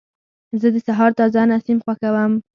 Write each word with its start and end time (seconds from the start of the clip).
زه 0.61 0.67
د 0.73 0.77
سهار 0.87 1.11
تازه 1.19 1.41
نسیم 1.51 1.77
خوښوم. 1.83 2.31